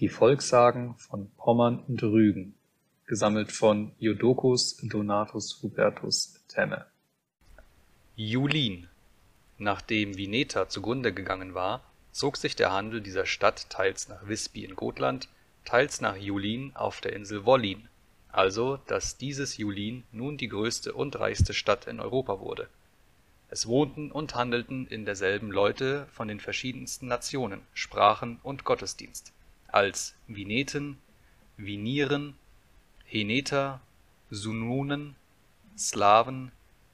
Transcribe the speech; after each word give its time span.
Die 0.00 0.08
Volkssagen 0.08 0.96
von 0.96 1.30
Pommern 1.36 1.78
und 1.86 2.02
Rügen 2.02 2.56
gesammelt 3.06 3.52
von 3.52 3.92
Jodocus 4.00 4.76
Donatus 4.78 5.62
Hubertus 5.62 6.40
Temme. 6.48 6.84
Julin. 8.16 8.88
Nachdem 9.56 10.16
Vineta 10.16 10.68
zugrunde 10.68 11.14
gegangen 11.14 11.54
war, 11.54 11.84
zog 12.10 12.38
sich 12.38 12.56
der 12.56 12.72
Handel 12.72 13.02
dieser 13.02 13.24
Stadt 13.24 13.70
teils 13.70 14.08
nach 14.08 14.26
Visby 14.26 14.64
in 14.64 14.74
Gotland, 14.74 15.28
teils 15.64 16.00
nach 16.00 16.16
Julin 16.16 16.74
auf 16.74 17.00
der 17.00 17.12
Insel 17.12 17.44
Wollin, 17.44 17.88
also 18.32 18.78
dass 18.88 19.16
dieses 19.16 19.58
Julin 19.58 20.02
nun 20.10 20.36
die 20.36 20.48
größte 20.48 20.92
und 20.92 21.20
reichste 21.20 21.54
Stadt 21.54 21.86
in 21.86 22.00
Europa 22.00 22.40
wurde. 22.40 22.68
Es 23.48 23.68
wohnten 23.68 24.10
und 24.10 24.34
handelten 24.34 24.88
in 24.88 25.04
derselben 25.04 25.52
Leute 25.52 26.08
von 26.10 26.26
den 26.26 26.40
verschiedensten 26.40 27.06
Nationen, 27.06 27.60
Sprachen 27.74 28.40
und 28.42 28.64
Gottesdienst, 28.64 29.32
als 29.74 30.14
Vineten, 30.28 30.98
Vinieren, 31.56 32.36
Heneter, 33.06 33.80
Sunonen, 34.30 35.16
Slawen, 35.76 36.52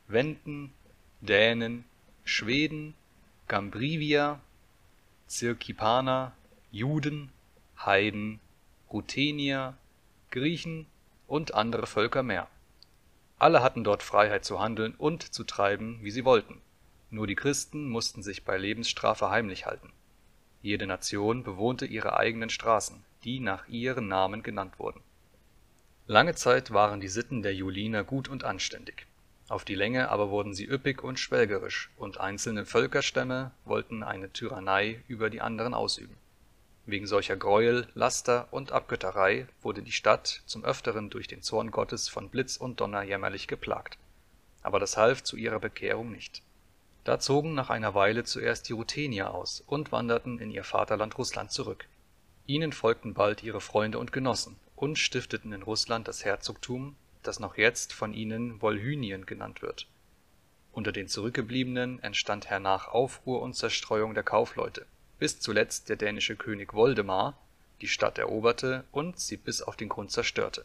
Wenden, 0.08 0.72
Dänen, 1.20 1.84
Schweden, 2.24 2.94
Gambrivier, 3.48 4.40
Cirkipaner, 5.28 6.32
Juden, 6.72 7.30
Heiden, 7.78 8.40
Ruthenier, 8.90 9.76
Griechen 10.30 10.86
und 11.26 11.52
andere 11.52 11.86
Völker 11.86 12.22
mehr. 12.22 12.48
Alle 13.38 13.62
hatten 13.62 13.84
dort 13.84 14.02
Freiheit 14.02 14.46
zu 14.46 14.58
handeln 14.58 14.94
und 14.96 15.34
zu 15.34 15.44
treiben, 15.44 15.98
wie 16.00 16.10
sie 16.10 16.24
wollten, 16.24 16.62
nur 17.10 17.26
die 17.26 17.36
Christen 17.36 17.90
mussten 17.90 18.22
sich 18.22 18.46
bei 18.46 18.56
Lebensstrafe 18.56 19.28
heimlich 19.28 19.66
halten. 19.66 19.92
Jede 20.62 20.86
Nation 20.86 21.42
bewohnte 21.42 21.86
ihre 21.86 22.16
eigenen 22.16 22.50
Straßen, 22.50 23.02
die 23.24 23.40
nach 23.40 23.68
ihren 23.68 24.08
Namen 24.08 24.42
genannt 24.42 24.78
wurden. 24.78 25.00
Lange 26.06 26.34
Zeit 26.34 26.72
waren 26.72 27.00
die 27.00 27.08
Sitten 27.08 27.42
der 27.42 27.54
Juliner 27.54 28.04
gut 28.04 28.28
und 28.28 28.44
anständig, 28.44 29.06
auf 29.48 29.64
die 29.64 29.74
Länge 29.74 30.10
aber 30.10 30.30
wurden 30.30 30.54
sie 30.54 30.68
üppig 30.68 31.02
und 31.02 31.18
schwelgerisch, 31.18 31.90
und 31.96 32.18
einzelne 32.18 32.66
Völkerstämme 32.66 33.52
wollten 33.64 34.02
eine 34.02 34.32
Tyrannei 34.32 35.02
über 35.08 35.30
die 35.30 35.40
anderen 35.40 35.74
ausüben 35.74 36.16
Wegen 36.86 37.06
solcher 37.06 37.36
Greuel, 37.36 37.86
Laster 37.94 38.48
und 38.50 38.72
Abgötterei 38.72 39.46
wurde 39.62 39.82
die 39.82 39.92
Stadt 39.92 40.42
zum 40.46 40.64
Öfteren 40.64 41.08
durch 41.08 41.28
den 41.28 41.40
Zorn 41.40 41.70
Gottes 41.70 42.08
von 42.08 42.30
Blitz 42.30 42.56
und 42.56 42.80
Donner 42.80 43.02
jämmerlich 43.02 43.46
geplagt. 43.46 43.96
Aber 44.62 44.80
das 44.80 44.96
half 44.96 45.22
zu 45.22 45.36
ihrer 45.36 45.60
Bekehrung 45.60 46.10
nicht. 46.10 46.42
Da 47.04 47.18
zogen 47.18 47.54
nach 47.54 47.70
einer 47.70 47.94
Weile 47.94 48.24
zuerst 48.24 48.68
die 48.68 48.72
Ruthenier 48.72 49.32
aus 49.32 49.62
und 49.66 49.92
wanderten 49.92 50.38
in 50.38 50.50
ihr 50.50 50.64
Vaterland 50.64 51.16
Russland 51.18 51.50
zurück. 51.50 51.86
Ihnen 52.46 52.72
folgten 52.72 53.14
bald 53.14 53.42
ihre 53.42 53.60
Freunde 53.60 53.98
und 53.98 54.12
Genossen 54.12 54.56
und 54.76 54.98
stifteten 54.98 55.52
in 55.52 55.62
Russland 55.62 56.08
das 56.08 56.24
Herzogtum, 56.24 56.96
das 57.22 57.40
noch 57.40 57.56
jetzt 57.56 57.92
von 57.92 58.12
ihnen 58.12 58.60
Wolhynien 58.60 59.26
genannt 59.26 59.62
wird. 59.62 59.86
Unter 60.72 60.92
den 60.92 61.08
Zurückgebliebenen 61.08 62.02
entstand 62.02 62.48
hernach 62.48 62.88
Aufruhr 62.88 63.42
und 63.42 63.54
Zerstreuung 63.54 64.14
der 64.14 64.22
Kaufleute 64.22 64.86
bis 65.20 65.38
zuletzt 65.38 65.90
der 65.90 65.96
dänische 65.96 66.34
König 66.34 66.72
Woldemar 66.72 67.38
die 67.82 67.88
Stadt 67.88 68.18
eroberte 68.18 68.84
und 68.90 69.20
sie 69.20 69.36
bis 69.36 69.62
auf 69.62 69.76
den 69.76 69.90
Grund 69.90 70.10
zerstörte. 70.10 70.64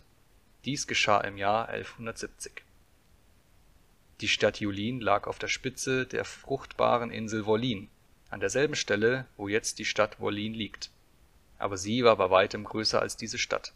Dies 0.63 0.87
geschah 0.87 1.19
im 1.21 1.37
Jahr 1.37 1.67
1170. 1.67 2.63
Die 4.21 4.27
Stadt 4.27 4.59
Julin 4.59 5.01
lag 5.01 5.27
auf 5.27 5.39
der 5.39 5.47
Spitze 5.47 6.05
der 6.05 6.25
fruchtbaren 6.25 7.11
Insel 7.11 7.45
Wollin, 7.45 7.89
an 8.29 8.39
derselben 8.39 8.75
Stelle, 8.75 9.25
wo 9.37 9.47
jetzt 9.47 9.79
die 9.79 9.85
Stadt 9.85 10.19
Wollin 10.19 10.53
liegt. 10.53 10.89
Aber 11.57 11.77
sie 11.77 12.03
war 12.03 12.17
bei 12.17 12.29
weitem 12.29 12.63
größer 12.63 13.01
als 13.01 13.17
diese 13.17 13.37
Stadt, 13.37 13.73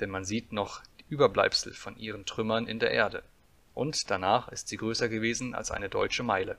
denn 0.00 0.10
man 0.10 0.24
sieht 0.24 0.52
noch 0.52 0.82
Überbleibsel 1.08 1.72
von 1.72 1.96
ihren 1.96 2.26
Trümmern 2.26 2.66
in 2.66 2.78
der 2.78 2.90
Erde, 2.90 3.22
und 3.74 4.10
danach 4.10 4.48
ist 4.48 4.68
sie 4.68 4.76
größer 4.76 5.08
gewesen 5.08 5.54
als 5.54 5.70
eine 5.70 5.88
deutsche 5.88 6.22
Meile 6.22 6.58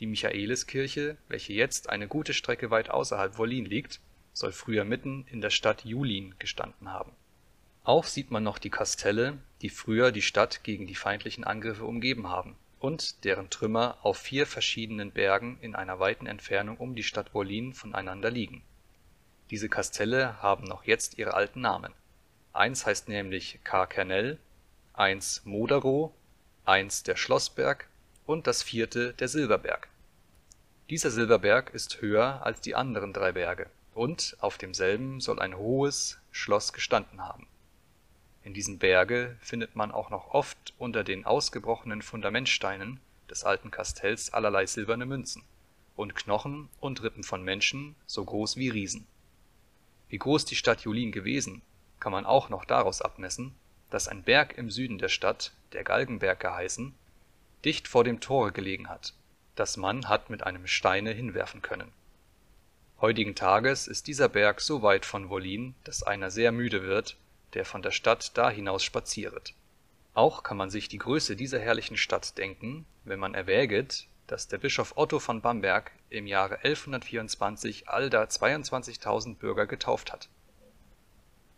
die 0.00 0.06
Michaeliskirche, 0.06 1.16
welche 1.28 1.52
jetzt 1.52 1.88
eine 1.88 2.08
gute 2.08 2.34
Strecke 2.34 2.70
weit 2.70 2.90
außerhalb 2.90 3.38
Wollin 3.38 3.64
liegt, 3.64 4.00
soll 4.32 4.52
früher 4.52 4.84
mitten 4.84 5.26
in 5.30 5.40
der 5.40 5.50
Stadt 5.50 5.84
Julin 5.84 6.34
gestanden 6.38 6.90
haben. 6.90 7.12
Auch 7.86 8.06
sieht 8.06 8.32
man 8.32 8.42
noch 8.42 8.58
die 8.58 8.70
Kastelle, 8.70 9.38
die 9.62 9.68
früher 9.68 10.10
die 10.10 10.20
Stadt 10.20 10.64
gegen 10.64 10.88
die 10.88 10.96
feindlichen 10.96 11.44
Angriffe 11.44 11.84
umgeben 11.84 12.28
haben 12.28 12.56
und 12.80 13.22
deren 13.22 13.48
Trümmer 13.48 13.98
auf 14.02 14.18
vier 14.18 14.44
verschiedenen 14.44 15.12
Bergen 15.12 15.56
in 15.60 15.76
einer 15.76 16.00
weiten 16.00 16.26
Entfernung 16.26 16.78
um 16.78 16.96
die 16.96 17.04
Stadt 17.04 17.32
Wollin 17.32 17.74
voneinander 17.74 18.28
liegen. 18.28 18.64
Diese 19.52 19.68
Kastelle 19.68 20.42
haben 20.42 20.64
noch 20.64 20.82
jetzt 20.82 21.16
ihre 21.16 21.34
alten 21.34 21.60
Namen. 21.60 21.92
Eins 22.52 22.86
heißt 22.86 23.08
nämlich 23.08 23.60
Carkernel, 23.62 24.40
eins 24.92 25.42
Moderow, 25.44 26.10
eins 26.64 27.04
der 27.04 27.14
Schlossberg 27.14 27.88
und 28.26 28.48
das 28.48 28.64
vierte 28.64 29.12
der 29.12 29.28
Silberberg. 29.28 29.86
Dieser 30.90 31.12
Silberberg 31.12 31.72
ist 31.72 32.00
höher 32.00 32.44
als 32.44 32.60
die 32.60 32.74
anderen 32.74 33.12
drei 33.12 33.30
Berge, 33.30 33.70
und 33.94 34.36
auf 34.40 34.58
demselben 34.58 35.20
soll 35.20 35.38
ein 35.38 35.56
hohes 35.56 36.18
Schloss 36.32 36.72
gestanden 36.72 37.22
haben. 37.22 37.46
In 38.46 38.54
diesem 38.54 38.78
Berge 38.78 39.36
findet 39.40 39.74
man 39.74 39.90
auch 39.90 40.08
noch 40.08 40.28
oft 40.28 40.72
unter 40.78 41.02
den 41.02 41.24
ausgebrochenen 41.24 42.00
Fundamentsteinen 42.00 43.00
des 43.28 43.42
alten 43.42 43.72
Kastells 43.72 44.32
allerlei 44.32 44.66
silberne 44.66 45.04
Münzen 45.04 45.42
und 45.96 46.14
Knochen 46.14 46.68
und 46.78 47.02
Rippen 47.02 47.24
von 47.24 47.42
Menschen 47.42 47.96
so 48.06 48.24
groß 48.24 48.56
wie 48.56 48.68
Riesen. 48.68 49.08
Wie 50.08 50.18
groß 50.18 50.44
die 50.44 50.54
Stadt 50.54 50.82
Julin 50.82 51.10
gewesen, 51.10 51.60
kann 51.98 52.12
man 52.12 52.24
auch 52.24 52.48
noch 52.48 52.64
daraus 52.64 53.02
abmessen, 53.02 53.52
dass 53.90 54.06
ein 54.06 54.22
Berg 54.22 54.56
im 54.56 54.70
Süden 54.70 54.98
der 54.98 55.08
Stadt, 55.08 55.50
der 55.72 55.82
Galgenberg 55.82 56.38
geheißen 56.38 56.94
dicht 57.64 57.88
vor 57.88 58.04
dem 58.04 58.20
Tore 58.20 58.52
gelegen 58.52 58.88
hat, 58.88 59.12
das 59.56 59.76
man 59.76 60.08
hat 60.08 60.30
mit 60.30 60.44
einem 60.44 60.68
Steine 60.68 61.10
hinwerfen 61.10 61.62
können. 61.62 61.90
Heutigen 63.00 63.34
Tages 63.34 63.88
ist 63.88 64.06
dieser 64.06 64.28
Berg 64.28 64.60
so 64.60 64.82
weit 64.82 65.04
von 65.04 65.30
Wollin, 65.30 65.74
dass 65.82 66.04
einer 66.04 66.30
sehr 66.30 66.52
müde 66.52 66.84
wird, 66.84 67.16
der 67.56 67.64
von 67.64 67.82
der 67.82 67.90
Stadt 67.90 68.36
da 68.38 68.50
hinaus 68.50 68.84
spazieret. 68.84 69.54
Auch 70.14 70.42
kann 70.42 70.56
man 70.56 70.70
sich 70.70 70.88
die 70.88 70.98
Größe 70.98 71.34
dieser 71.34 71.58
herrlichen 71.58 71.96
Stadt 71.96 72.38
denken, 72.38 72.86
wenn 73.04 73.18
man 73.18 73.34
erwäget, 73.34 74.06
dass 74.26 74.46
der 74.46 74.58
Bischof 74.58 74.96
Otto 74.96 75.18
von 75.18 75.40
Bamberg 75.40 75.90
im 76.10 76.26
Jahre 76.26 76.56
1124 76.56 77.88
allda 77.88 78.22
22.000 78.24 79.36
Bürger 79.36 79.66
getauft 79.66 80.12
hat. 80.12 80.28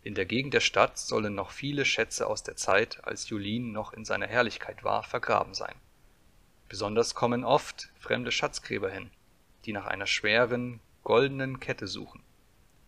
In 0.01 0.15
der 0.15 0.25
Gegend 0.25 0.53
der 0.53 0.61
Stadt 0.61 0.97
sollen 0.97 1.35
noch 1.35 1.51
viele 1.51 1.83
Schätze 1.83 2.25
aus 2.27 2.43
der 2.43 2.55
Zeit, 2.55 3.03
als 3.03 3.27
Julin 3.27 3.73
noch 3.73 3.91
in 3.91 4.05
seiner 4.05 4.27
Herrlichkeit 4.27 4.83
war, 4.83 5.03
vergraben 5.03 5.53
sein 5.53 5.75
Besonders 6.69 7.15
kommen 7.15 7.43
oft 7.43 7.89
fremde 7.99 8.31
Schatzgräber 8.31 8.89
hin, 8.89 9.09
die 9.65 9.73
nach 9.73 9.87
einer 9.87 10.05
schweren, 10.05 10.79
goldenen 11.03 11.59
Kette 11.59 11.87
suchen, 11.87 12.23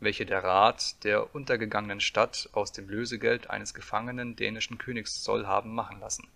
welche 0.01 0.25
der 0.25 0.43
Rat 0.43 1.03
der 1.03 1.33
untergegangenen 1.33 2.01
Stadt 2.01 2.49
aus 2.51 2.71
dem 2.71 2.89
Lösegeld 2.89 3.49
eines 3.49 3.73
gefangenen 3.73 4.35
dänischen 4.35 4.77
Königs 4.77 5.23
soll 5.23 5.47
haben 5.47 5.73
machen 5.73 5.99
lassen. 5.99 6.27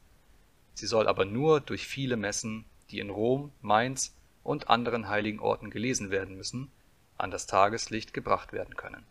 Sie 0.73 0.87
soll 0.87 1.07
aber 1.07 1.25
nur 1.25 1.59
durch 1.59 1.87
viele 1.87 2.15
Messen, 2.15 2.65
die 2.91 2.99
in 2.99 3.09
Rom, 3.09 3.51
Mainz 3.61 4.15
und 4.43 4.69
anderen 4.69 5.09
heiligen 5.09 5.39
Orten 5.39 5.71
gelesen 5.71 6.11
werden 6.11 6.37
müssen, 6.37 6.71
an 7.17 7.31
das 7.31 7.47
Tageslicht 7.47 8.13
gebracht 8.13 8.53
werden 8.53 8.75
können 8.77 9.05